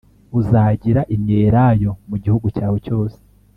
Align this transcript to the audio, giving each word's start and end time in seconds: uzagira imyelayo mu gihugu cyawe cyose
uzagira 0.39 1.01
imyelayo 1.15 1.91
mu 2.09 2.15
gihugu 2.23 2.47
cyawe 2.55 2.77
cyose 2.85 3.17